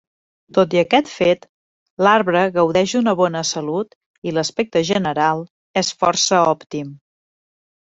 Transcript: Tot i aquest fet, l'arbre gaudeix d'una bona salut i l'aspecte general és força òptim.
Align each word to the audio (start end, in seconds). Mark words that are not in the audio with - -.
Tot 0.57 0.71
i 0.77 0.79
aquest 0.81 1.11
fet, 1.17 1.45
l'arbre 2.07 2.41
gaudeix 2.57 2.95
d'una 2.97 3.15
bona 3.21 3.45
salut 3.53 3.95
i 4.31 4.37
l'aspecte 4.41 4.87
general 4.93 5.49
és 5.87 5.97
força 6.05 6.47
òptim. 6.59 6.95